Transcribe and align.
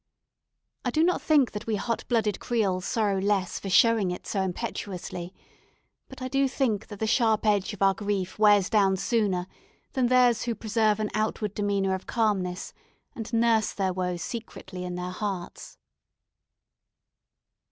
I 0.83 0.89
do 0.89 1.03
not 1.03 1.21
think 1.21 1.51
that 1.51 1.67
we 1.67 1.75
hot 1.75 2.07
blooded 2.07 2.39
Creoles 2.39 2.85
sorrow 2.85 3.21
less 3.21 3.59
for 3.59 3.69
showing 3.69 4.09
it 4.09 4.25
so 4.25 4.41
impetuously; 4.41 5.31
but 6.09 6.23
I 6.23 6.27
do 6.27 6.47
think 6.47 6.87
that 6.87 6.97
the 6.97 7.05
sharp 7.05 7.45
edge 7.45 7.71
of 7.73 7.83
our 7.83 7.93
grief 7.93 8.39
wears 8.39 8.67
down 8.67 8.97
sooner 8.97 9.45
than 9.93 10.07
theirs 10.07 10.41
who 10.45 10.55
preserve 10.55 10.99
an 10.99 11.11
outward 11.13 11.53
demeanour 11.53 11.93
of 11.93 12.07
calmness, 12.07 12.73
and 13.15 13.31
nurse 13.31 13.73
their 13.73 13.93
woe 13.93 14.17
secretly 14.17 14.85
in 14.85 14.95
their 14.95 15.11
hearts. 15.11 15.77